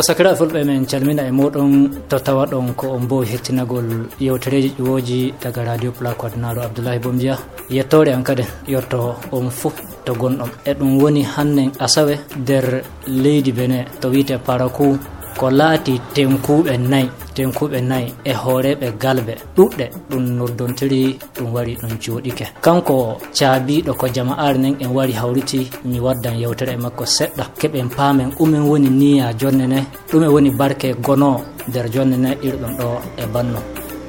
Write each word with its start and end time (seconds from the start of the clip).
to 0.00 0.06
sakiraɓe 0.06 0.36
fulɓe 0.40 0.60
min 0.64 0.86
calmina 0.86 1.22
e 1.28 1.30
muɗum 1.30 1.72
to 2.08 2.16
tawa 2.18 2.46
ɗon 2.46 2.72
ko 2.74 2.86
on 2.96 3.02
mbowi 3.04 3.26
hettinagol 3.32 3.88
yewtereji 4.18 4.70
ƴiwoji 4.78 5.34
daga 5.42 5.64
radio 5.64 5.90
placode 5.92 6.36
naɗo 6.40 6.60
abdoulahi 6.62 6.98
bomdia 6.98 7.36
yettore 7.68 8.08
an 8.14 8.22
kadi 8.24 8.44
yetto 8.66 9.14
on 9.30 9.50
fo 9.50 9.70
to 10.04 10.12
gonɗon. 10.14 10.50
E 10.64 10.72
ɗum 10.72 11.02
woni 11.02 11.22
hannen 11.22 11.70
asawe 11.78 12.14
nder 12.40 12.82
leydi 13.06 13.52
bene 13.52 13.84
to 14.00 14.08
wiyete 14.08 14.38
parakou 14.46 14.96
ko 15.40 15.48
laati 15.50 15.94
tenkuɓe 16.14 16.74
nayyi 16.90 17.08
tenkuɓe 17.36 17.78
nayyi 17.90 18.08
e 18.30 18.32
hooreɓe 18.42 18.86
galɓe 19.02 19.34
ɗuɗɗe 19.56 19.84
ɗum 20.10 20.24
noddontiri 20.38 21.00
ɗum 21.36 21.48
wari 21.54 21.72
ɗum 21.80 21.92
jooɗike. 22.02 22.46
Kanko 22.64 22.96
caabiɗo 23.36 23.92
ko 24.00 24.06
jama'are 24.14 24.58
nden 24.58 24.74
en 24.84 24.90
wari 24.96 25.12
hawriti 25.20 25.60
mi 25.88 25.98
waddan 26.06 26.36
yewtere 26.42 26.72
e 26.76 26.76
makko 26.84 27.04
seɗɗa. 27.16 27.44
Keɓen 27.60 27.88
paamen 27.96 28.28
ɗumen 28.36 28.62
woni 28.68 28.90
niya 29.00 29.32
jonne 29.40 29.64
ne 29.72 29.78
ɗume 30.10 30.26
woni 30.34 30.50
barke 30.50 30.88
gono 31.06 31.30
nder 31.68 31.86
jonne 31.94 32.16
ne 32.24 32.30
ɗirɗum 32.42 32.72
ɗo 32.78 32.88
e 33.16 33.24
banno. 33.32 33.60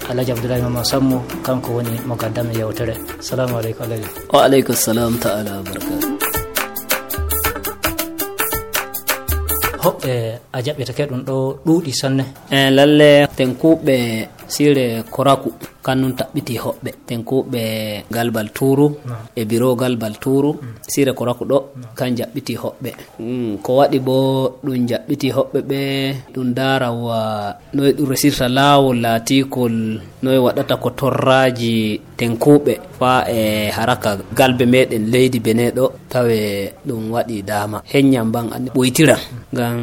Alhaji 0.09 0.31
abdoulahi 0.34 0.61
mama 0.63 0.84
sammo 0.84 1.17
kanko 1.45 1.70
woni 1.77 1.93
mo 2.07 2.15
gaddame 2.15 2.51
yewtere. 2.59 2.93
Salamu 3.27 3.55
aleykum 3.59 3.84
alhaji 3.85 4.07
wa 4.34 4.43
aleykum 4.45 4.75
salam 4.75 5.13
taala 5.23 5.51
wabarakatu 5.63 6.10
hoɓɓe 9.84 10.12
a 10.55 10.58
jaɓɓetake 10.66 11.03
ɗum 11.09 11.21
ɗo 11.27 11.35
ɗuuɗi 11.66 11.91
sanne 11.99 12.23
e 12.52 12.70
lalle 12.77 13.27
ten 13.35 13.49
tenkuɓe 13.55 13.95
sire 14.48 15.04
koraku 15.13 15.49
kannum 15.85 16.12
taɓɓiti 16.20 16.55
hoɓɓe. 16.63 16.91
Tenko 17.07 17.35
ɓe 17.51 17.62
galbal 18.12 18.48
turu 18.57 18.87
e 19.35 19.41
birogal 19.49 19.96
bal 20.01 20.15
turu 20.23 20.51
mm. 20.54 20.73
sira 20.88 21.13
ko 21.13 21.23
ɗo 21.26 21.57
kan 21.98 22.15
jaɓɓiti 22.18 22.54
hoɓɓe. 22.62 22.91
Mm, 23.20 23.57
ko 23.63 23.71
waɗi 23.79 23.99
bo 23.99 24.18
ɗum 24.63 24.88
jaɓɓiti 24.90 25.27
hoɓɓe 25.35 25.60
ɓe 25.70 25.82
ɗum 26.34 26.48
ndara 26.51 26.90
wa 26.91 27.20
noye 27.73 27.91
ɗum 27.98 28.07
resirta 28.10 28.48
laawol 28.49 28.98
laatikol 29.04 29.76
noye 30.23 30.38
waɗata 30.46 30.76
ko 30.84 30.90
torraji 30.99 32.01
tenkuɓe 32.18 32.73
fa 32.99 33.26
e 33.29 33.70
haraka 33.77 34.18
galbe 34.38 34.66
meɗen 34.73 35.04
leydi 35.13 35.40
bene 35.40 35.71
ɗo 35.77 35.85
tawe 36.10 36.38
ɗum 36.88 37.12
waɗi 37.16 37.41
dama 37.49 37.77
heññam 37.91 38.32
ban 38.34 38.48
andi 38.55 38.70
ɓoytiran 38.76 39.21
ngam 39.54 39.77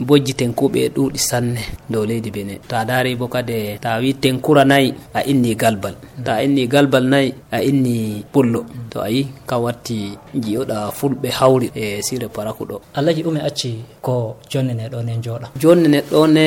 bojji 0.00 0.32
tenkuɓe 0.40 0.80
ɗuuɗi 0.94 1.18
sanne 1.18 1.60
dow 1.90 2.04
leydi 2.04 2.30
bene. 2.30 2.54
To 2.68 2.74
a 2.76 2.84
dari 2.84 3.14
bo 3.14 3.26
kadi 3.28 3.78
ta 3.80 3.98
wi 4.00 4.14
tenkura 4.22 4.64
nayi. 4.64 4.94
a 5.18 5.22
inni 5.30 5.54
galbal. 5.62 5.94
To 6.24 6.30
a 6.32 6.42
inni 6.46 6.66
galbal 6.72 7.04
nayi 7.12 7.28
a 7.52 7.58
inni 7.68 8.24
pullo. 8.32 8.60
To 8.90 8.98
ayi 9.06 9.26
yi 9.48 9.56
watti 9.64 9.98
jiyoɗa 10.42 10.78
fulɓe 10.98 11.28
hawri 11.38 11.66
e 11.74 12.02
sire 12.06 12.28
paraku 12.28 12.62
ɗo 12.70 12.76
ɗum 12.94 13.22
ɗume 13.24 13.40
acci 13.48 13.70
ko 14.06 14.36
jonne 14.50 14.72
neɗɗone 14.78 15.12
jooɗa 15.24 15.46
jonne 15.62 15.86
neɗɗo 15.94 16.20
ne 16.36 16.46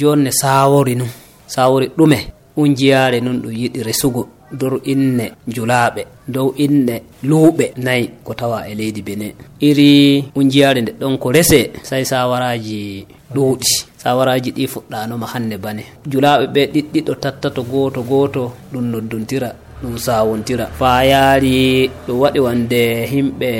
jonne 0.00 0.30
sawori 0.40 0.94
num 0.96 1.08
sawori 1.54 1.86
ɗume 1.98 2.18
unjiyare 2.56 3.20
nun 3.20 3.40
ɗum 3.42 3.52
yiɗi 3.60 3.82
resugo. 3.82 4.22
Dow 4.52 4.80
inne 4.84 5.24
julaɓe 5.46 6.02
dow 6.28 6.48
inne 6.64 7.02
luuɓe 7.22 7.64
nayi 7.76 8.10
ko 8.24 8.34
tawa 8.34 8.66
e 8.68 8.74
leydi 8.74 9.02
bene. 9.02 9.34
Iri 9.60 10.24
unjiyare 10.34 10.80
nde 10.82 10.92
ɗon 11.00 11.18
ko 11.18 11.30
rese 11.32 11.70
sey 11.82 12.04
sawaraji 12.04 13.06
ɗuuɗi. 13.34 13.89
sawaraji 14.02 14.50
ɗi 14.56 14.64
fuɗɗanoma 14.72 15.26
hannde 15.32 15.56
bane. 15.64 15.84
Julaɓe 16.10 16.44
ɓe 16.54 16.62
ɗiɗɗiɗo 16.72 17.12
tattato 17.22 17.62
goto 17.62 18.00
goto 18.02 18.42
ɗum 18.72 18.84
noddontira 18.92 19.48
ɗum 19.82 19.96
sawontira 19.98 20.66
fa 20.78 21.04
yaari 21.04 21.90
ɗum 22.06 22.16
waɗi 22.22 22.40
wande 22.46 22.80
himɓe 23.12 23.50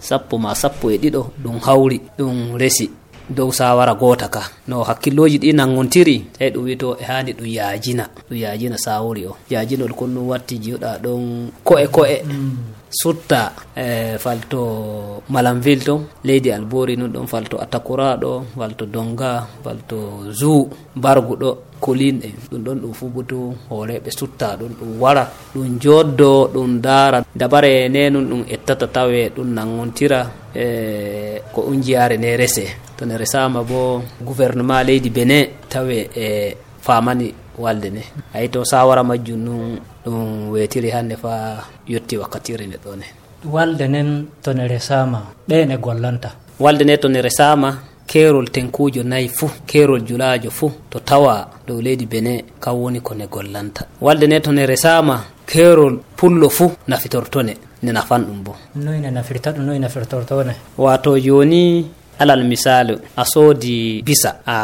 sappo 0.00 0.38
ma 0.38 0.54
sappo 0.54 0.90
e 0.90 0.96
ɗiɗo 1.02 1.20
ɗum 1.42 1.56
hawri 1.66 1.98
ɗum 2.18 2.56
resi. 2.58 2.90
Dow 3.28 3.50
sawara 3.50 3.94
gota 3.94 4.28
ka. 4.28 4.42
No 4.68 4.82
hakkilloji 4.86 5.38
ɗi 5.42 5.50
nangontiri 5.54 6.16
tawi 6.38 6.50
ɗum 6.54 6.64
wito 6.64 6.88
e 7.00 7.04
hani 7.04 7.32
ɗum 7.32 7.46
yajina 7.46 8.04
ɗum 8.28 8.38
yajina 8.38 8.76
sawori 8.78 9.26
o. 9.26 9.36
Yajinol 9.50 9.92
kon 9.98 10.14
ɗum 10.14 10.26
watti 10.30 10.58
jiyoɗa 10.62 10.98
ɗon 11.02 11.50
ko'e 11.64 11.86
ko'e. 11.90 12.22
Mm. 12.24 12.75
sutta 12.90 13.52
e 13.74 14.16
falto 14.18 15.22
malanville 15.28 15.84
to 15.84 15.94
leydi 16.24 16.50
albori 16.52 16.96
nun 16.96 17.10
ɗon 17.12 17.26
falto 17.26 17.56
atakuraɗo 17.58 18.44
falto 18.56 18.84
donga 18.86 19.46
falto 19.64 20.30
zou 20.32 20.68
bargu 20.94 21.34
ɗo 21.36 21.50
barguɗo 21.80 22.24
e 22.26 22.32
ɗum 22.50 22.62
ɗon 22.64 22.78
ɗum 22.82 22.92
fu 22.92 23.06
botu 23.08 23.54
hooreɓe 23.68 24.10
sutta 24.10 24.56
ɗum 24.58 24.72
ɗum 24.78 25.00
wara 25.00 25.30
ɗum 25.54 25.78
joddo 25.80 26.48
ɗum 26.54 26.80
daara. 26.80 27.24
Dabare 27.34 27.88
nenum 27.88 28.24
ɗum 28.30 28.44
ettata 28.48 28.86
tawe 28.86 29.30
ɗum 29.36 29.48
nangontira 29.54 30.30
e 30.54 31.40
ko 31.52 31.62
ɗum 31.62 31.82
jiyare 31.82 32.16
ne 32.18 32.36
rese. 32.36 32.66
To 32.96 33.04
ne 33.04 33.16
resama 33.16 33.62
bo 33.62 34.02
gouvernement 34.24 34.84
leydi 34.84 35.10
benin 35.10 35.46
tawe 35.68 36.08
e 36.14 36.56
famani 36.80 37.34
walde 37.58 37.90
ne 37.90 38.02
ayi 38.34 38.48
to 38.48 38.64
sawara 38.64 39.02
majjum 39.04 39.38
nun 39.38 39.78
ɗum 40.04 40.50
wetiri 40.50 40.90
hande 40.90 41.16
fa 41.16 41.64
yetti 41.88 42.16
wakkatire 42.16 42.66
nde 42.66 42.76
ɗo 42.84 42.96
ne 42.96 43.06
walde 43.44 43.88
nen 43.88 44.26
to 44.42 44.52
ne 44.52 44.68
resama 44.68 45.22
ɓene 45.48 45.76
gollanta. 45.78 46.30
Walde 46.60 46.84
ne 46.84 46.96
to 46.96 47.08
ne 47.08 47.20
resama 47.22 47.78
kerol 48.06 48.48
tenkujo 48.50 49.02
nayi 49.02 49.28
fuu 49.28 49.50
kerol 49.66 50.00
julajo 50.06 50.50
fuu 50.50 50.72
to 50.90 51.00
tawa 51.00 51.48
dow 51.66 51.80
leydi 51.80 52.06
bene 52.06 52.44
kam 52.60 52.74
woni 52.76 53.00
ko 53.00 53.14
ne 53.14 53.26
gollanta. 53.26 53.86
Walde 54.00 54.26
ne 54.26 54.40
to 54.40 54.52
ne 54.52 54.66
resama 54.66 55.22
kerol 55.46 55.98
pullo 56.16 56.48
fuu 56.48 56.72
nafitortone 56.88 57.54
ne 57.82 57.92
nafan 57.92 58.22
ɗum 58.24 58.42
bo. 58.42 58.56
Noyne 58.76 59.10
nafirta 59.10 59.52
ɗum 59.52 59.64
noyi 59.66 59.78
nafirtortone. 59.78 60.54
Wato 60.78 61.18
joni 61.18 61.86
alal 62.18 62.44
misalu 62.44 62.94
a 63.16 63.24
soodi 63.24 64.02
bisa 64.02 64.30
a 64.46 64.56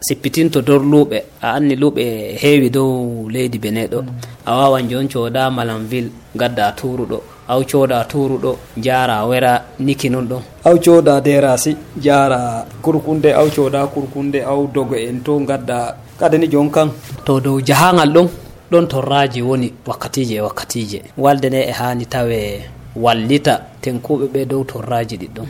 sippitinto 0.00 0.62
dor 0.62 0.82
luuɓe 0.92 1.18
a 1.42 1.52
anni 1.56 1.74
luuɓe 1.76 2.04
heewi 2.42 2.68
dow 2.70 3.28
leydi 3.28 3.58
bene 3.58 3.86
ɗo 3.92 3.98
a 4.46 4.50
wawan 4.58 4.88
jon 4.88 5.08
cooda 5.08 5.50
malanville 5.50 6.10
gadda 6.34 6.72
turuɗo 6.78 7.18
aw 7.48 7.62
cooda 7.62 8.04
turuɗo 8.04 8.56
jaara 8.76 9.24
wera 9.26 9.62
niki 9.78 10.10
non 10.10 10.26
ɗon. 10.26 10.42
Aw 10.64 10.76
cooda 10.84 11.20
derasi 11.20 11.76
jaara 12.04 12.66
kurkunde 12.82 13.30
aw 13.32 13.46
cooda 13.54 13.86
kurkunde 13.86 14.42
aw 14.42 14.66
dogo 14.74 14.94
en 14.96 15.20
to 15.22 15.38
gadda 15.46 15.94
kadani 16.18 16.48
jon 16.50 16.70
kan. 16.70 16.88
To 17.24 17.40
dow 17.40 17.60
jahangal 17.60 18.10
ɗon 18.12 18.28
ɗon 18.70 18.86
torraji 18.88 19.42
woni 19.42 19.72
wakkatije 19.86 20.34
e 20.36 20.40
wakkatije 20.40 21.02
walde 21.16 21.48
ne 21.50 21.60
e 21.70 21.72
hani 21.72 22.06
tawe 22.06 22.60
wallita 23.04 23.54
tenkuɓe 23.82 24.26
ɓe 24.34 24.40
dow 24.50 24.62
torraji 24.64 25.16
ɗiɗɗon 25.22 25.46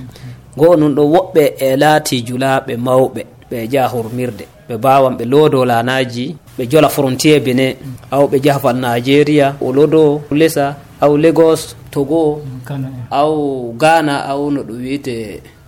go'o 0.58 0.76
nun 0.76 0.94
ɗo 0.96 1.02
woɓɓe 1.14 1.42
e 1.66 1.76
laati 1.82 2.16
julaɓe 2.26 2.72
mawɓe 2.86 3.22
ɓe 3.50 3.58
jaha 3.72 3.88
hormirde 3.94 4.44
ɓe 4.68 4.74
bawan 4.84 5.14
ɓe 5.18 5.24
loodo 5.32 5.64
lanaji 5.64 6.36
ɓe 6.58 6.62
jola 6.70 6.88
frontiére 6.88 7.40
bene 7.46 7.66
aw 8.10 8.24
ɓe 8.30 8.36
jaha 8.44 8.58
fal 8.64 8.76
nigéria 8.84 9.46
o 9.60 9.72
lodo 9.72 10.22
lesa 10.30 10.76
aw 11.00 11.12
lagos 11.16 11.76
togo 11.90 12.40
aw 13.10 13.32
ghana 13.82 14.14
aw 14.30 14.50
no 14.50 14.60
ɗum 14.62 14.78
wiyete 14.82 15.14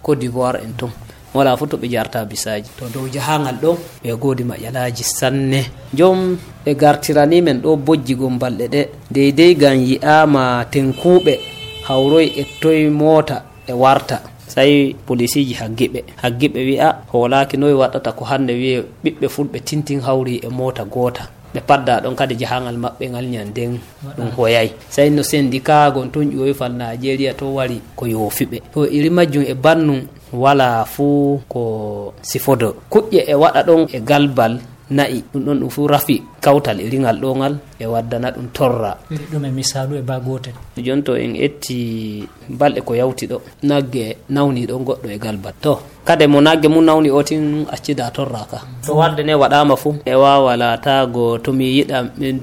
côte 0.03 0.21
d'ivoire 0.21 0.61
en 0.65 0.73
ton. 0.77 0.91
Wala 1.35 1.57
fof 1.57 1.69
to 1.69 1.77
ɓe 1.77 1.89
jarta 1.91 2.25
bisaji 2.25 2.71
to 2.79 2.85
dow 2.95 3.07
jahangal 3.13 3.57
ɗo 3.63 3.71
ɓe 4.03 4.11
godi 4.19 4.45
maƴalaji 4.45 5.05
sanne. 5.05 5.61
Jom 5.95 6.37
ɓe 6.65 6.75
gartiranimen 6.75 7.61
ɗo 7.63 7.77
bojji 7.77 8.15
gom 8.15 8.39
balɗe 8.39 8.67
ɗe 8.69 8.81
deydey 9.11 9.55
gam 9.55 9.77
yi'ama 9.77 10.65
tenkuɓe. 10.73 11.58
hawroy 11.83 12.27
ettoye 12.37 12.91
moota 12.91 13.43
e 13.67 13.73
warta. 13.73 14.21
Sawi 14.49 14.97
policiji 15.07 15.55
haggiɓe. 15.55 16.01
Haggiɓe 16.23 16.61
wi'a 16.69 16.89
hoolaki 17.13 17.57
noyi 17.57 17.75
waɗata 17.75 18.13
ko 18.13 18.25
hande 18.25 18.53
wiye 18.55 18.83
ɓiɓɓe 19.05 19.27
fulɓe 19.29 19.59
tintin 19.61 20.01
hawri 20.01 20.41
e 20.43 20.49
moota 20.49 20.85
goota. 20.85 21.29
Ɓe 21.55 21.61
padda 21.67 22.01
ɗon 22.01 22.15
kadi 22.17 22.35
jahangal 22.41 22.77
maɓɓe 22.77 23.05
ngal 23.11 23.27
ñanden 23.35 23.79
ɗum 24.17 24.29
hoyay 24.37 24.69
sai 24.91 25.11
no 25.11 25.23
syndicat 25.23 25.93
gon 25.95 26.09
ton 26.11 26.25
ƴoyfal 26.33 26.73
nigéria 26.73 27.33
to 27.35 27.47
wari 27.55 27.81
ko 27.97 28.07
yoofiɓe. 28.07 28.61
To 28.75 28.85
iri 28.87 29.11
majjum 29.11 29.45
e 29.49 29.55
bannum 29.55 30.01
wala 30.33 30.85
fuu 30.85 31.41
ko 31.49 32.13
sifodo. 32.23 32.75
Kuƴƴe 32.91 33.25
e 33.29 33.35
waɗa 33.35 33.63
ɗon 33.67 33.87
e 33.93 34.01
galbal 34.01 34.61
nayi 34.91 35.23
ɗum 35.33 35.43
ɗon 35.45 35.59
ɗum 35.61 35.71
fu 35.71 35.87
rafi 35.87 36.23
kawtal 36.41 36.81
e 36.81 36.89
ringal 36.89 37.17
ɗongal 37.21 37.55
e 37.79 37.85
waddana 37.87 38.31
ɗum 38.31 38.47
torra. 38.53 38.97
Iri 39.11 39.25
ɗum 39.33 39.45
e 39.45 39.51
misalu 39.51 39.97
e 39.97 40.03
ba 40.03 40.17
gotel 40.21 40.55
jon 40.77 41.03
to 41.03 41.13
en 41.17 41.35
etti 41.37 42.27
balɗe 42.49 42.81
ko 42.87 42.93
yawti 42.95 43.27
ɗo 43.27 43.37
nagge 43.63 44.17
nawni 44.31 44.67
ɗo 44.67 44.75
goɗɗo 44.87 45.09
e 45.15 45.19
galbat. 45.19 45.55
To 45.61 45.73
kade 46.05 46.25
mo 46.27 46.41
nagge 46.41 46.69
mum 46.69 46.85
nawni 46.85 47.11
o 47.11 47.23
tin 47.23 47.67
accida 47.71 48.11
torra 48.11 48.47
ka. 48.51 48.59
To 48.87 48.95
warde 48.97 49.23
ne 49.25 49.35
waɗama 49.35 49.77
fuu 49.77 49.95
e 50.05 50.15
wawa 50.15 50.57
latago 50.57 51.39
tomi 51.39 51.67
yiɗa 51.77 51.99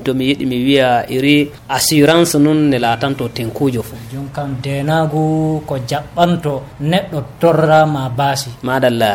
tomi 0.06 0.24
yiɗi 0.30 0.45
mi 0.45 0.57
wiya 0.65 1.09
iri 1.09 1.50
assurance 1.69 2.36
nun 2.38 2.69
ne 2.69 2.77
latanto 2.77 3.25
tenkujo 3.36 3.81
fuu 3.81 3.98
jon 4.13 4.30
kam 4.36 4.57
denagu 4.62 5.62
ko 5.65 5.75
jaɓɓanto 5.89 6.53
neɗɗo 6.81 7.19
torra 7.41 7.86
ma 7.86 8.09
baasi. 8.09 8.50
Madalla 8.63 9.12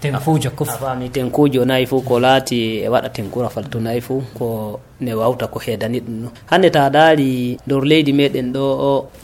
tenkujo 0.00 0.50
ko 0.56 0.64
a 0.64 0.72
faami 0.72 1.08
tenkujo 1.08 1.64
nayi 1.64 1.86
fof 1.86 2.04
ko 2.04 2.20
laati 2.20 2.80
e 2.84 2.88
waɗa 2.88 3.08
tenkura 3.08 3.48
falto 3.48 3.80
nayi 3.80 4.00
fof 4.00 4.24
ko 4.34 4.80
ne 5.00 5.14
wawta 5.14 5.46
ko 5.46 5.58
heedani 5.58 6.00
ɗum 6.00 6.16
no 6.22 6.28
hande 6.50 6.70
ta 6.70 6.90
daari 6.90 7.58
dor 7.66 7.84
leydi 7.84 8.12
meɗen 8.12 8.52
ɗo 8.52 8.64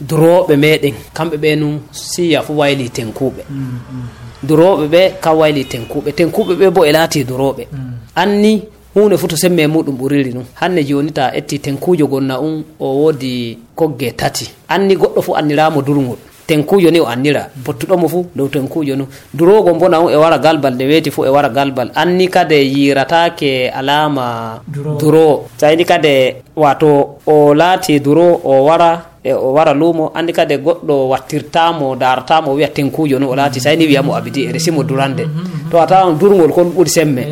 duroɓe 0.01 0.55
meɗen 0.55 0.95
kamɓe 1.13 1.37
ɓe 1.37 1.55
num 1.59 1.79
siya 1.91 2.41
fo 2.41 2.53
wayli 2.53 2.89
tenkuɓe 2.89 3.41
duroɓe 4.43 4.85
ɓe 4.93 5.01
kam 5.21 5.37
wayli 5.37 5.63
tenkuɓe 5.65 6.11
tenkuɓe 6.11 6.53
ɓe 6.55 6.69
bo 6.69 6.85
e 6.85 6.91
laati 6.91 7.23
duroɓe 7.23 7.67
anni 8.15 8.63
hunde 8.95 9.17
fuu 9.17 9.27
to 9.27 9.37
semme 9.37 9.67
muɗum 9.67 9.95
ɓuriri 9.97 10.31
ɗum 10.33 10.45
hanne 10.55 10.83
joni 10.83 11.11
ta 11.11 11.31
etti 11.35 11.59
tenkujo 11.59 12.07
gonna 12.07 12.39
um 12.39 12.63
o 12.79 12.85
woodi 13.01 13.57
kogge 13.75 14.11
tati. 14.15 14.49
Anni 14.69 14.95
goɗɗo 14.95 15.21
fuu 15.21 15.35
anniramo 15.35 15.81
durgol 15.81 16.17
tenkujo 16.47 16.89
ni 16.91 16.99
o 16.99 17.05
annira 17.05 17.49
pottuɗomo 17.65 18.07
fuu 18.07 18.25
dow 18.35 18.47
tenkujo 18.47 18.95
nu. 18.95 19.05
Durogo 19.33 19.73
mbona 19.75 19.99
on 19.99 20.09
e 20.13 20.15
wara 20.15 20.37
galbal 20.39 20.73
nde 20.73 20.85
weeti 20.87 21.11
fuu 21.11 21.25
e 21.25 21.29
wara 21.29 21.49
galbal. 21.49 21.91
Anni 21.95 22.27
kade 22.29 22.55
yiratake 22.73 23.69
alama 23.69 24.59
duro. 24.99 25.45
sayni 25.57 25.83
kade 25.85 26.35
wato 26.55 27.17
o 27.27 27.53
laati 27.53 27.99
duro 27.99 28.39
o 28.43 28.63
wara 28.65 29.01
e 29.23 29.33
o 29.33 29.51
wara 29.53 29.73
luumo 29.73 30.11
anni 30.15 30.31
kade 30.33 30.57
goɗɗo 30.57 31.09
wattirtamo 31.09 31.95
daratamo 31.95 32.51
o 32.51 32.55
wiya 32.55 32.69
tenkujo 32.69 33.19
nu 33.19 33.29
o 33.29 33.35
laati 33.35 33.59
sayni 33.59 33.85
wiyamo 33.85 34.15
abidi 34.15 34.43
e 34.45 34.51
resimo 34.51 34.83
durande. 34.83 35.27
To 35.69 35.79
a 35.81 35.85
tawan 35.85 36.17
durgol 36.17 36.51
kon 36.53 36.71
ɓuuri 36.71 36.89
semme. 36.89 37.23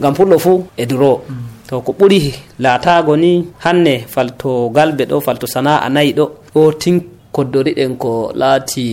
Ngam 0.00 0.14
pullo 0.14 0.38
fuu 0.38 0.64
e 0.76 0.86
duro. 0.86 1.20
To 1.68 1.80
ko 1.80 1.92
ɓuri 1.98 2.32
laatago 2.58 3.16
ni 3.16 3.44
hanne 3.64 4.04
falto 4.08 4.68
galbe 4.70 5.04
ɗo 5.06 5.20
falto 5.20 5.46
sana'a 5.46 5.88
nayi 5.88 6.12
ɗo 6.12 6.30
ɗo 6.54 6.72
tin 6.78 7.00
koddoriɗen 7.34 7.92
ko 8.02 8.30
laati 8.40 8.86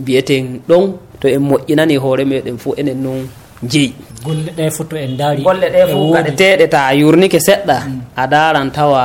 mbiyeten 0.00 0.60
ɗon 0.68 0.84
to 1.20 1.28
en 1.28 1.42
moƴƴinani 1.48 1.96
hoore 2.02 2.24
meɗen 2.24 2.58
fo 2.62 2.74
enen 2.80 2.98
noon 3.02 3.20
jeyi. 3.72 3.92
Golle 4.24 4.50
ɗe 4.56 4.70
foto 4.70 4.96
en 4.96 5.16
daari 5.16 5.42
golle 5.42 5.66
ɗe 5.72 5.78
e 5.82 5.86
fof 5.92 6.12
gaɗeteɗe 6.14 6.66
ta 6.68 6.92
yurnike 6.94 7.38
seɗɗa 7.40 7.76
mm. 7.86 8.00
a 8.16 8.26
daran 8.26 8.70
tawa 8.70 9.02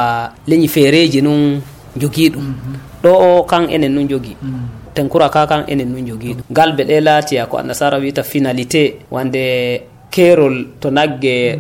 leñi 0.48 0.68
feereji 0.68 1.22
nun 1.22 1.62
jogii 2.02 2.30
ɗum. 2.34 2.42
Mm-hmm. 2.44 2.76
Ɗo 3.04 3.10
o 3.10 3.44
kan 3.44 3.64
enen 3.70 3.94
nun 3.96 4.08
jogii. 4.10 4.36
Mm. 4.42 4.66
Tenkura 4.94 5.30
ka 5.30 5.48
kan 5.48 5.64
enen 5.68 5.88
nun 5.92 6.06
jogii 6.08 6.34
ɗum. 6.36 6.44
Galbe 6.52 6.84
ɗe 6.84 7.00
laatiya 7.02 7.46
ko 7.48 7.58
annasara 7.58 7.98
wiyta 8.00 8.24
finalité 8.24 8.96
wande 9.12 9.82
kerol 10.12 10.56
to 10.82 10.90
nagge 10.92 11.58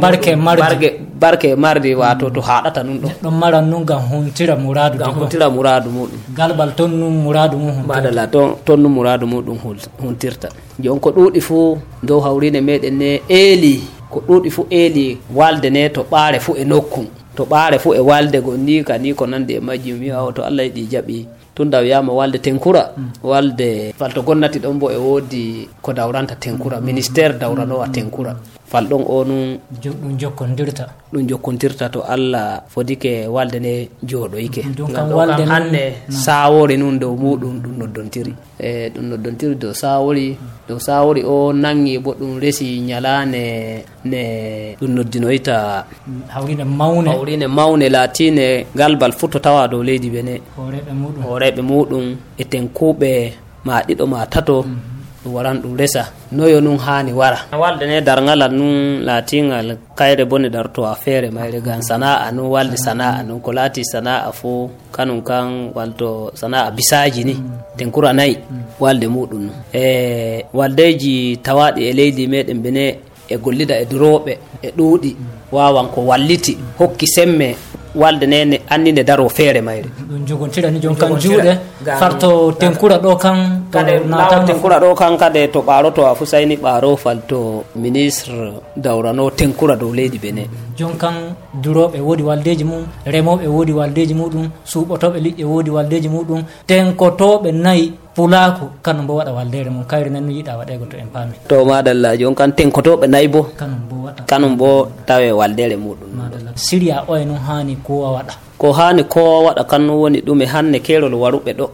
barke 0.00 0.36
mardi. 0.36 0.88
barke 1.18 1.56
mardi 1.56 1.94
wato 1.94 2.30
to 2.30 2.40
haɗata 2.40 2.82
nun 2.84 2.98
ɗo. 3.00 3.08
Ɗon 3.22 3.34
maran 3.40 3.62
nun 3.70 3.84
gam 3.84 4.00
huntira 4.10 4.56
muradu 4.56 4.98
gam 4.98 5.12
huntira 5.14 5.48
muradu 5.50 5.88
muɗum. 5.90 6.18
Galbal 6.36 6.74
ton 6.76 6.88
nun 6.90 7.14
muradu 7.24 7.56
mum 7.56 7.86
badala 7.88 8.26
ton 8.30 8.56
ton 8.64 8.76
nun 8.82 8.92
muradu 8.92 9.26
muɗum 9.26 9.56
huntirta. 10.02 10.48
Jon 10.78 11.00
ko 11.00 11.10
ɗuuɗi 11.10 11.40
fuu 11.40 11.78
dow 12.02 12.20
hawrine 12.20 12.60
meɗen 12.60 12.94
ne 12.98 13.20
eeli 13.28 13.80
ko 14.10 14.20
ɗuuɗi 14.26 14.50
fuu 14.50 14.66
eeli 14.70 15.18
walde 15.34 15.70
ne 15.70 15.88
to 15.88 16.02
ɓaare 16.10 16.40
fuu 16.40 16.54
e 16.60 16.64
nokku 16.64 17.06
to 17.36 17.44
ɓaare 17.44 17.78
fuu 17.78 17.94
e 17.94 18.00
walde 18.00 18.38
go 18.44 18.52
ni 18.56 18.82
ka 18.84 18.98
ni 18.98 19.14
ko 19.14 19.26
nandi 19.26 19.54
e 19.56 19.60
majjum 19.60 19.98
wiyawo 20.00 20.32
to 20.34 20.42
allah 20.44 20.64
yiɗi 20.66 20.88
jaɓi. 20.92 21.26
Tunda 21.54 21.78
wiyama 21.78 22.12
walde 22.12 22.38
tenkura 22.38 22.90
walde 23.22 23.94
falto 23.98 24.22
gonnati 24.22 24.58
ɗon 24.58 24.78
bo 24.78 24.90
e 24.90 24.96
woodi 24.96 25.68
ko 25.82 25.92
dawranta 25.92 26.34
tenkura 26.36 26.80
ministére 26.80 27.38
dawranowa 27.38 27.88
tenkura 27.88 28.34
falɗon 28.74 29.02
o 29.14 29.24
nun 29.24 29.58
ɗum 29.82 30.12
jokkodirta 30.20 30.84
ɗum 31.12 31.22
jokkontirta 31.30 31.84
to 31.94 32.00
allah 32.14 32.46
fodike 32.72 33.12
walde 33.34 33.58
nde 33.62 33.74
jooɗoyke 34.10 34.62
gam 34.94 35.48
hannde 35.52 35.82
sawore 36.24 36.74
nun 36.76 36.98
dow 37.02 37.14
muɗum 37.22 37.54
ɗum 37.62 37.74
noddontiri. 37.80 38.32
E 38.58 38.88
ɗum 38.94 39.04
noddontiri 39.10 39.54
dow 39.62 39.72
sawori 39.82 40.26
dow 40.68 40.78
sawori 40.86 41.22
o 41.24 41.52
nangi 41.52 41.98
bo 42.04 42.10
ɗum 42.20 42.32
resi 42.42 42.66
ñalane 42.88 43.42
ne 44.10 44.22
ɗum 44.80 44.90
noddinoyta 44.96 45.56
hawrine 46.34 46.64
mawne. 46.64 47.08
hawrine 47.14 47.46
mawne 47.58 47.86
latine 47.96 48.66
galbal 48.78 49.12
fo 49.18 49.26
to 49.32 49.38
tawa 49.38 49.68
dow 49.68 49.82
leydi 49.88 50.08
ɓene 50.14 50.34
horeɓe 50.58 50.92
muɗum. 51.02 51.22
Horeɓe 51.28 51.62
muɗum 51.70 52.04
e 52.38 52.44
tenkuɓe 52.52 53.10
ma 53.66 53.74
ɗiɗo 53.86 54.04
ma 54.12 54.26
tato. 54.26 54.62
Mm. 54.62 54.74
-hmm. 54.74 54.93
Waran 55.26 55.60
ɗum 55.62 55.76
resa. 55.76 56.12
Noyo 56.32 56.60
nun 56.60 56.78
hani 56.78 57.12
wara. 57.12 57.38
Walde 57.52 57.86
ne 57.86 58.00
dargalal 58.00 58.52
nun 58.52 59.02
latingal 59.04 59.78
kayre 59.96 60.24
bone 60.24 60.48
darto 60.50 60.84
a 60.84 60.94
feere 60.94 61.30
mayre 61.30 61.60
gan 61.62 61.80
sana'a 61.82 62.30
nun 62.32 62.46
walde 62.50 62.76
sana'a 62.76 63.22
nun 63.22 63.40
ko 63.40 63.52
laati 63.52 63.82
sana'a 63.84 64.32
fo 64.32 64.70
kanum 64.92 65.22
kan 65.22 65.70
walto 65.74 66.30
sana'a 66.34 66.70
bisaji 66.70 67.24
ni 67.24 67.34
tenkura 67.76 68.12
nayyi 68.12 68.36
walde 68.80 69.06
muɗum 69.06 69.44
e 69.72 70.44
waldeji 70.52 71.36
tawaɗi 71.44 71.80
e 71.88 71.92
leydi 71.92 72.26
meɗen 72.26 72.58
bene 72.62 72.84
e 73.28 73.36
gollida 73.38 73.74
e 73.80 73.84
duroɓe 73.90 74.32
e 74.62 74.68
ɗuuɗi 74.76 75.10
wawan 75.52 75.88
ko 75.94 76.00
walliti 76.10 76.58
hokki 76.78 77.06
semme 77.06 77.56
walde 77.94 78.26
nene 78.26 78.60
anninde 78.68 79.02
daro 79.04 79.28
feere 79.28 79.60
mayre 79.60 79.88
ɗum 80.08 80.26
jogontira 80.26 80.70
ni 80.70 80.80
jon 80.80 80.94
kan 80.96 81.10
juuɗe 81.18 81.52
farto 82.00 82.52
tenkura 82.52 82.98
ɗo 82.98 83.16
kan 83.16 83.38
kade 83.70 83.94
lawo 84.08 84.44
tenkura 84.46 84.78
ɗo 84.80 84.94
kan 84.94 85.16
kade 85.16 85.48
to 85.52 85.60
ɓaaroto 85.62 86.06
a 86.06 86.14
fu 86.14 86.24
sayni 86.26 86.56
ɓaaro 86.56 86.96
falto 86.96 87.64
ministre 87.76 88.52
dawrano 88.76 89.30
tenkura 89.30 89.76
dow 89.76 89.92
leydi 89.92 90.18
bene. 90.18 90.48
Jon 90.76 90.96
kan 90.98 91.14
duroɓe 91.62 91.98
woodi 92.00 92.22
waldeji 92.22 92.64
mum 92.64 92.82
remoɓe 93.06 93.46
woodi 93.46 93.72
waldeji 93.72 94.14
muɗum 94.14 94.48
suuɓotoɓe 94.66 95.18
liƴƴe 95.24 95.44
woodi 95.44 95.70
waldeji 95.70 96.08
muɗum 96.08 96.42
tenkotoɓe 96.66 97.52
nayyi 97.52 97.92
pulaku 98.14 98.70
kanum 98.82 99.06
bo 99.06 99.14
waɗa 99.18 99.32
waldere 99.34 99.70
mum 99.70 99.84
kayri 99.84 100.10
nan 100.10 100.30
yiɗa 100.30 100.56
waɗego 100.58 100.86
to 100.90 100.96
en 100.96 101.08
paami. 101.12 101.34
To 101.48 101.64
madalla 101.64 102.16
jon 102.16 102.34
kan 102.34 102.52
tenkotoɓe 102.52 103.06
nayyi 103.06 103.28
bo 103.28 103.42
kanum 103.58 103.80
bo 103.88 103.96
waɗa 104.06 104.22
kanum 104.26 104.56
bo 104.56 104.88
tawe 105.06 105.32
waldere 105.32 105.76
muɗum. 105.76 106.08
Madalla 106.14 106.50
siriya 106.54 107.04
o 107.08 107.16
e 107.16 107.24
noon 107.24 107.38
hani 107.38 107.76
kowa 107.76 108.08
waɗa. 108.22 108.32
Ko 108.58 108.72
hani 108.72 109.02
kowa 109.04 109.50
waɗa 109.50 109.64
kannum 109.66 109.96
woni 110.00 110.20
ɗume 110.22 110.46
hanne 110.46 110.78
kerol 110.80 111.14
waruɓe 111.14 111.52
ɗo. 111.58 111.66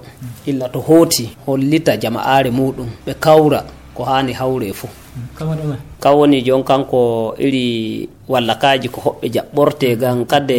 Illa 0.46 0.68
to 0.68 0.80
hooti 0.80 1.36
hollita 1.46 1.96
jama'are 2.00 2.50
muɗum 2.50 2.88
ɓe 3.06 3.14
kawra 3.20 3.64
ko 4.00 4.04
hani 4.08 4.32
hawre 4.32 4.72
fuu 4.72 4.88
mm. 4.88 5.76
kan 6.00 6.12
woni 6.16 6.42
jon 6.42 6.62
kanko 6.64 7.34
iri 7.38 8.08
wallakaji 8.28 8.88
ko 8.88 9.00
hoɓɓe 9.06 9.26
jaɓɓorte 9.34 9.96
gan 10.00 10.24
kade 10.24 10.58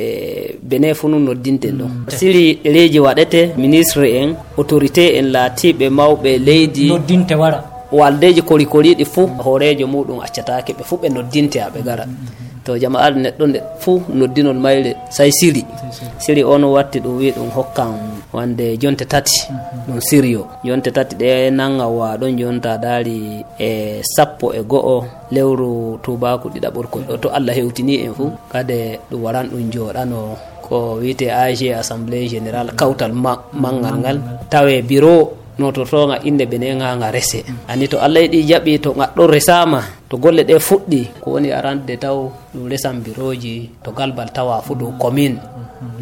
e, 0.00 0.56
bene 0.62 0.94
funu 0.94 1.18
noddinten 1.18 1.76
ɗon 1.78 1.88
mm. 1.88 2.04
siri 2.18 2.44
ɗereji 2.64 2.98
waɗete 3.06 3.40
ministre 3.58 4.06
en 4.22 4.30
autorité 4.58 5.18
en 5.18 5.26
laatiɓe 5.34 5.86
mawɓe 5.90 6.38
leydi 6.38 6.88
noddinte 6.88 7.34
wara? 7.34 7.58
waldeji 7.92 8.42
korikoriɗi 8.42 9.04
fuu 9.04 9.26
hoorejo 9.44 9.86
muɗum 9.86 10.20
accatake 10.26 10.72
ɓe 10.78 10.82
fuu 10.88 10.96
ɓe 11.02 11.08
noddinte 11.12 11.56
ha 11.60 11.68
ɓe 11.74 11.82
gara 11.84 12.06
mm, 12.06 12.40
to 12.64 12.78
jama'are 12.78 13.16
neɗɗo 13.24 13.44
nde 13.46 13.60
fuu 13.82 14.00
noddinol 14.14 14.56
mayre 14.64 14.94
say 15.10 15.30
siri. 15.32 15.64
Siri. 16.18 16.42
On 16.44 16.62
watti 16.64 17.00
ɗum 17.00 17.16
wi 17.18 17.30
ɗum 17.32 17.50
hokkan 17.50 17.92
wande 18.32 18.76
jonte 18.78 19.04
tati. 19.04 19.46
Ɗum 19.86 20.00
sirio. 20.00 20.46
Jonte 20.64 20.90
tati 20.90 21.14
ɗe 21.16 21.50
nanga 21.50 21.86
wa 21.86 22.16
ɗon 22.16 22.36
jonta 22.38 22.78
daari 22.78 23.44
e 23.58 24.00
sappo 24.14 24.52
e 24.54 24.60
go'o 24.62 25.04
lewru 25.30 25.98
tubaku 26.02 26.48
ɗiɗa 26.54 26.70
kon 26.90 27.02
ɗo 27.08 27.14
to 27.22 27.28
allah 27.28 27.54
hewtini 27.54 28.04
en 28.06 28.14
fuu 28.14 28.30
kade 28.52 28.98
ɗum 29.10 29.20
waran 29.22 29.46
ɗum 29.50 29.70
joɗano 29.72 30.36
ko 30.62 30.98
wiyete 31.02 31.26
ag 31.30 31.58
assemblée 31.80 32.28
général 32.28 32.70
kawtal 32.78 33.12
mangal 33.12 33.96
ngal. 33.98 34.18
Tawe 34.50 34.82
bureau 34.82 35.32
nototoga 35.58 36.22
inde 36.24 36.44
ɓene 36.46 36.78
ga 36.78 37.10
rese. 37.10 37.44
Ani 37.68 37.88
to 37.88 37.98
allah 37.98 38.22
yiɗi 38.22 38.46
jaɓi 38.48 38.80
to 38.80 38.90
gaɗɗo 38.94 39.22
resama 39.26 39.99
to 40.10 40.16
golle 40.18 40.42
ɗe 40.42 40.58
fuɗɗi 40.58 41.00
ko 41.22 41.26
woni 41.38 41.48
arande 41.54 41.94
taw 41.96 42.18
ɗum 42.54 42.66
resan 42.68 42.98
biroji 43.04 43.70
to 43.84 43.90
galbal 43.94 44.28
tawa 44.34 44.58
fu 44.66 44.74
ɗum 44.74 44.98
commune 44.98 45.38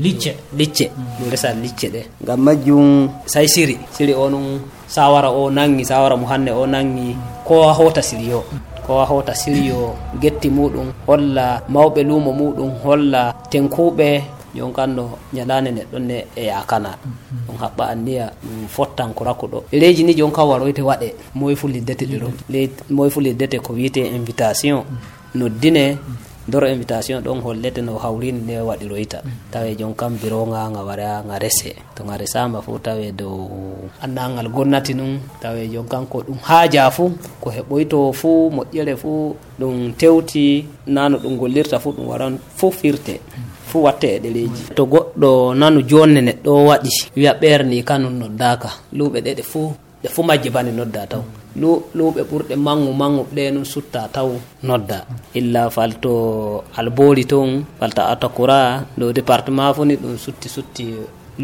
licce. 0.00 0.32
Licce. 0.56 0.86
Mm. 0.96 1.04
Ɗum 1.20 1.30
resan 1.30 1.60
licce 1.62 1.86
ɗe. 1.92 2.00
Ngam 2.24 2.40
majjum 2.40 3.08
say 3.26 3.46
siri. 3.46 3.76
Siri 3.92 4.12
o 4.14 4.24
onum 4.26 4.60
sawara 4.88 5.28
o 5.30 5.50
nangi 5.50 5.84
sawara 5.84 6.16
mo 6.16 6.26
hanne 6.26 6.48
o 6.50 6.64
nangi 6.66 7.14
kowa 7.44 7.72
hota 7.74 8.00
siri 8.02 8.32
o 8.32 8.42
kowa 8.86 9.04
hota 9.04 9.34
siri 9.34 9.70
o 9.72 9.92
getti 10.20 10.48
muɗum 10.48 10.88
holla 11.06 11.60
mawɓe 11.68 12.00
lumo 12.08 12.32
muɗum 12.32 12.70
holla 12.84 13.34
tenkuɓe 13.50 14.22
jon 14.54 14.72
kanno 14.72 15.18
ñalane 15.32 15.70
neɗɗon 15.70 16.00
ne 16.06 16.24
e 16.36 16.44
yakana 16.46 16.90
ɗum 17.46 17.56
haɓɓa 17.62 17.84
anniya 17.92 18.32
ɗum 18.42 18.68
fottan 18.68 19.14
ko 19.14 19.24
rakkuɗo 19.24 19.58
ɗereji 19.72 20.04
ni 20.04 20.14
jon 20.14 20.30
kan 20.32 20.46
waroyte 20.48 20.82
waɗe 20.82 21.14
moye 21.34 21.56
fu 21.56 21.68
liddete 21.68 22.04
ɗe 22.06 22.16
ɗon 22.18 22.34
moye 22.90 23.10
fu 23.10 23.20
liddete 23.20 23.58
ko 23.60 23.72
wiyete 23.72 24.00
invitation. 24.06 24.84
Noddine 25.34 25.98
doro 26.48 26.66
invitation 26.66 27.20
ɗon 27.20 27.40
hollete 27.44 27.78
no 27.82 27.98
hawrini 27.98 28.40
ne 28.46 28.60
waɗiroyta 28.60 29.20
tawe 29.52 29.74
jon 29.78 29.92
kam 29.94 30.16
biroga 30.16 30.70
ga 30.72 30.82
wara 30.82 31.22
nga 31.26 31.38
rese. 31.38 31.76
To 31.94 32.04
ga 32.04 32.16
resama 32.16 32.62
fu 32.62 32.78
tawe 32.78 33.12
dow 33.12 33.48
annagal 34.00 34.48
gonnati 34.48 34.94
num 34.94 35.20
tawe 35.42 35.60
jon 35.68 35.84
kan 35.86 36.06
ko 36.06 36.22
ɗum 36.26 36.38
haaja 36.42 36.90
fu 36.90 37.12
ko 37.40 37.50
heɓoyto 37.50 38.12
fu 38.14 38.50
moƴƴere 38.50 38.96
fu 38.96 39.36
ɗum 39.60 39.92
tewti 39.92 40.64
nano 40.86 41.18
ɗum 41.18 41.36
gollirta 41.36 41.78
fu 41.78 41.92
ɗum 41.92 42.06
waran 42.08 42.38
fu 42.56 42.70
firte 42.72 43.20
fu 43.70 43.78
watte 43.86 44.08
e 44.16 44.18
ɗeleji. 44.24 44.62
To 44.76 44.82
goɗɗo 44.92 45.30
nanu 45.60 45.80
jonne 45.90 46.20
neɗɗo 46.28 46.52
waɗi 46.68 46.90
wiya 47.16 47.32
ɓerni 47.40 47.76
kanum 47.88 48.14
noddaka. 48.20 48.68
Luuɓe 48.96 49.18
ɗeɗe 49.26 49.42
fu 49.50 49.60
ɗe 50.02 50.08
fu 50.14 50.20
majje 50.28 50.48
bane 50.54 50.70
nodda 50.78 51.02
taw. 51.12 51.22
Luuɓe 51.98 52.20
ɓurɗe 52.30 52.54
mangu 52.66 52.92
mangu 53.00 53.22
ɗe 53.34 53.42
nun 53.54 53.64
sutta 53.72 54.00
taw 54.14 54.28
nodda. 54.62 54.98
Illa 55.38 55.62
falto 55.70 56.12
albori 56.78 57.24
ton 57.26 57.64
falta 57.80 58.02
atakura. 58.12 58.58
Dow 58.98 59.12
département 59.12 59.74
fo 59.76 59.82
ni 59.84 59.94
ɗum 59.96 60.14
sutti 60.24 60.48
sutti 60.48 60.84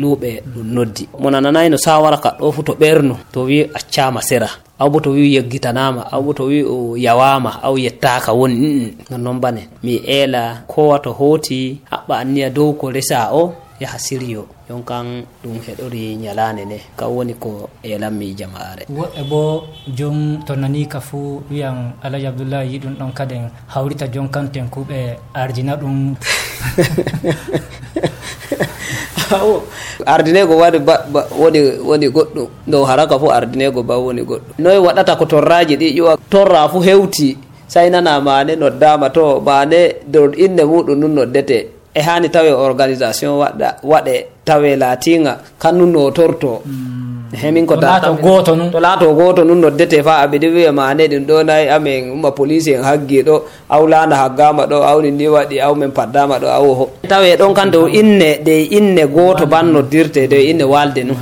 luuɓe 0.01 0.31
ɗum 0.55 0.67
noddi. 0.75 1.09
Mo 1.21 1.31
nananayi 1.31 1.71
no 1.71 1.77
sawara 1.77 2.17
ka 2.19 2.31
ɗo 2.39 2.53
fu 2.53 2.63
to 2.63 2.73
ɓernu 2.75 3.15
to 3.33 3.41
wi 3.49 3.59
accama 3.79 4.21
sera. 4.23 4.49
Aw 4.79 4.89
bo 4.91 4.99
to 5.01 5.11
wi 5.17 5.35
yeggitanama 5.37 6.03
aw 6.13 6.21
bo 6.23 6.33
to 6.33 6.45
wi 6.51 6.63
o 6.63 6.97
yawama 6.97 7.51
aw 7.63 7.75
yettaka 7.79 8.33
woni. 8.33 8.95
Non 9.11 9.23
noon 9.23 9.39
bane. 9.41 9.63
Mi 9.85 9.95
eela 10.17 10.65
kowa 10.67 10.99
to 10.99 11.11
hooti 11.13 11.79
haɓɓa 11.91 12.15
anniya 12.23 12.51
dow 12.51 12.73
ko 12.81 12.91
resa 12.91 13.31
o 13.33 13.53
yaha 13.81 13.99
siriyo 13.99 14.47
yon 14.71 14.83
kan 14.83 15.07
ɗum 15.43 15.59
heɗori 15.67 16.17
ñalande 16.23 16.65
nde. 16.65 16.79
Kan 16.97 17.09
woni 17.15 17.35
ko 17.35 17.69
elanmi 17.83 18.35
jama'are. 18.39 18.83
Woɓɓe 18.91 19.23
bo 19.31 19.65
jom 19.97 20.43
to 20.47 20.57
nani 20.57 20.87
ka 20.89 21.01
fuu 21.01 21.43
wiyan 21.51 21.93
alaji 22.03 22.27
abdoullahi 22.27 22.71
yi 22.73 22.79
ɗum 22.79 22.95
ɗon 22.99 23.13
kaden 23.13 23.51
hawrita 23.73 24.07
jon 24.13 24.29
kan 24.29 24.47
tenkuɓe 24.53 25.17
ardina 25.35 25.77
ɗum 25.77 26.15
o 29.43 29.63
ardinego 30.07 30.57
waɗi 30.57 30.79
woni 31.39 31.61
woni 31.89 32.07
goɗɗum 32.09 32.49
dow 32.67 32.85
haraka 32.85 33.19
fo 33.19 33.31
ardinego 33.31 33.83
ba 33.83 33.97
woni 33.99 34.23
goɗɗum 34.23 34.55
noyi 34.59 34.79
waɗata 34.79 35.17
ko 35.19 35.25
torraji 35.27 35.77
ɗi 35.77 35.95
ƴuwa 35.97 36.17
torra 36.31 36.69
fo 36.69 36.81
hewti 36.81 37.37
say 37.69 37.91
nana 37.91 38.21
mane 38.21 38.57
noddama 38.57 39.11
to 39.11 39.41
mane 39.41 39.81
dow 40.07 40.31
inne 40.45 40.63
muɗum 40.65 40.99
nun 41.01 41.15
noddete. 41.15 41.59
E 41.95 42.01
hani 42.03 42.29
tawe 42.29 42.51
organisation 42.53 43.33
waɗa 43.43 43.69
waɗe 43.83 44.27
tawe 44.45 44.77
laatinga 44.77 45.33
kannun 45.63 45.93
no 45.93 46.11
torto. 46.11 46.63
Mm. 46.67 47.14
hemin 47.35 47.67
ko 47.67 47.75
laato 47.77 48.15
goto 48.21 48.55
nun. 48.57 48.71
To 48.71 48.79
laato 48.81 49.13
goto 49.15 49.43
nun 49.45 49.61
noddete 49.61 50.03
fa 50.03 50.25
aɓeɗi 50.27 50.49
wiyama 50.55 50.83
hane 50.89 51.05
ɗin 51.09 51.25
ɗo 51.27 51.43
nayi 51.45 51.69
amin 51.69 52.11
umma 52.15 52.31
police 52.33 52.69
en 52.69 52.83
haggi 52.83 53.23
ɗo 53.23 53.43
aw 53.69 53.83
laana 53.87 54.17
haggama 54.23 54.67
ɗo 54.67 54.79
awni 54.91 55.11
ndi 55.11 55.27
waɗi 55.29 55.61
aw 55.61 55.75
min 55.75 55.91
paddama 55.91 56.39
ɗo 56.39 56.49
aw 56.49 56.67
ho. 56.79 56.85
Tawe 57.09 57.37
ɗon 57.37 57.53
kanto 57.55 57.87
inne 57.89 58.39
ɗe 58.45 58.55
inne 58.79 59.03
goto 59.07 59.47
ban 59.47 59.67
noddirte 59.73 60.29
de 60.29 60.39
inne 60.51 60.63
walde 60.65 61.03
nun. 61.05 61.17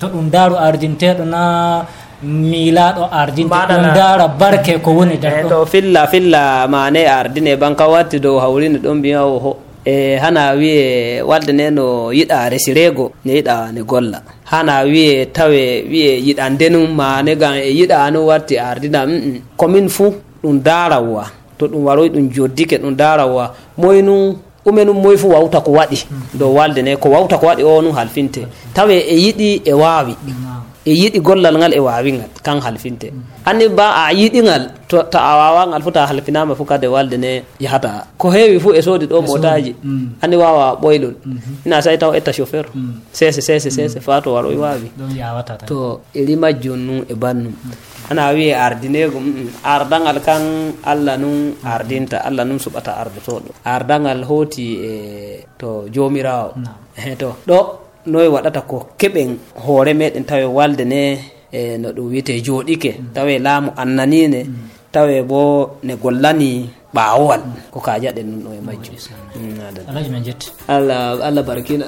To 0.00 0.06
ɗum 0.08 0.30
daaru 0.30 0.56
ardinteɗo 0.56 1.24
na 1.24 1.84
miilaɗo 2.22 3.08
ardinte 3.12 3.52
ɗum 3.68 3.84
daara 3.94 4.28
barke 4.28 4.80
ko 4.82 4.90
woni 4.92 5.18
dar 5.18 5.44
ɗo 5.44 5.66
filla 5.66 6.06
filla 6.06 6.66
mane 6.68 7.04
ardine 7.06 7.56
ban 7.60 7.74
ka 7.74 7.86
watti 7.88 8.18
dow 8.20 8.38
hawrine 8.40 8.78
ɗon 8.78 8.94
mbiya 8.98 9.22
o 9.26 9.38
ho. 9.38 9.56
E 9.84 10.16
hana 10.16 10.52
wiye 10.52 11.22
walde 11.22 11.52
ne 11.52 11.70
no 11.70 12.12
yiɗa 12.12 12.48
resirego 12.50 13.12
ne 13.24 13.32
yiɗa 13.34 13.72
ne 13.72 13.82
golla. 13.82 14.22
Hana 14.44 14.80
wiye 14.82 15.26
tawe 15.26 15.84
wiye 15.90 16.20
yiɗa 16.26 16.50
ndenum 16.50 16.94
mane 16.94 17.36
gam 17.36 17.54
e 17.54 17.70
yiɗa 17.70 18.10
no 18.12 18.26
watti 18.26 18.58
ardina 18.58 19.06
mm 19.06 19.40
commune 19.56 19.88
fuu 19.88 20.14
ɗum 20.42 20.62
darawa 20.62 21.26
to 21.58 21.66
ɗum 21.68 21.84
waroy 21.84 22.08
ɗum 22.08 22.28
joddike 22.32 22.78
ɗum 22.78 22.94
darawa 22.96 23.54
moynu 23.76 24.36
umenum 24.64 24.96
moy 25.02 25.16
fu 25.16 25.28
wawta 25.28 25.60
ko 25.60 25.72
waɗi. 25.72 26.06
Dow 26.34 26.54
walde 26.54 26.82
ne 26.82 26.96
ko 26.96 27.10
wawta 27.10 27.38
ko 27.38 27.46
waɗi 27.46 27.62
o 27.62 27.82
nu 27.82 27.92
halfinte. 27.92 28.46
Tawe 28.74 28.94
e 28.96 29.14
yiɗi 29.16 29.62
e 29.64 29.72
wawi 29.72 30.16
e 30.86 30.92
yiɗi 30.92 31.18
gollal 31.20 31.56
ngal 31.56 31.72
e 31.72 31.80
wawigal 31.80 32.28
kan 32.44 32.60
halfinte. 32.60 33.08
Anni 33.48 33.68
ba 33.68 34.04
a 34.04 34.12
yiɗigal 34.12 34.84
to 34.88 35.00
a 35.00 35.32
wawangal 35.40 35.82
fo 35.82 35.90
ta 35.90 36.06
halfinama 36.06 36.54
fo 36.54 36.64
kade 36.64 36.84
walde 36.86 37.16
ne 37.16 37.42
yahata. 37.58 38.06
Ko 38.18 38.28
heewi 38.30 38.60
fo 38.60 38.72
e 38.74 38.82
soodi 38.82 39.06
ɗo 39.06 39.22
motaji. 39.24 39.74
anni 40.22 40.36
wawa 40.36 40.76
ɓoylol. 40.76 41.14
Ina 41.66 41.80
sai 41.80 41.96
taw 41.96 42.12
etta 42.12 42.32
chauffeur. 42.32 42.66
Sese 43.12 43.40
sese 43.40 43.70
sese 43.70 44.00
fa 44.00 44.20
to 44.20 44.30
waroy 44.34 44.56
wawi. 44.56 44.92
To 45.66 46.00
eri 46.14 46.36
majjon 46.36 46.76
num 46.78 47.04
e 47.08 47.14
bannum. 47.14 47.54
Ana 48.10 48.32
wiye 48.36 48.52
ardinego 48.52 49.18
ardagal 49.64 50.20
kan 50.20 50.42
allah 50.84 51.16
num 51.16 51.56
ardinta. 51.64 52.20
Allah 52.20 52.44
num 52.44 52.58
suɓata 52.58 52.92
ardotoɗo 53.00 53.50
ardagal 53.64 54.20
hooti 54.28 54.66
e 54.84 54.92
to 55.56 55.88
jomirawo. 55.88 56.52
To 57.18 57.36
ɗo 57.48 57.83
noyi 58.06 58.28
waɗata 58.34 58.60
ko 58.70 58.76
keɓen 59.00 59.30
hoore 59.64 59.92
meɗen 59.94 60.24
tawe 60.28 60.44
walde 60.56 60.84
ne 60.84 61.00
e 61.52 61.78
no 61.78 61.88
ɗum 61.96 62.06
wiyete 62.10 62.32
jooɗike 62.46 62.90
tawe 63.14 63.38
laamu 63.38 63.70
annanine 63.76 64.40
tawe 64.92 65.22
bo 65.22 65.40
ne 65.82 65.94
gollani 66.02 66.50
ɓaawal 66.94 67.42
ko 67.72 67.78
ka 67.80 67.98
jaɗen 68.02 68.26
num 68.30 68.40
ɗo 68.44 68.50
e 68.58 68.60
majjum. 68.66 68.94
Allah 70.68 71.18
allah 71.26 71.42
barkina 71.48 71.86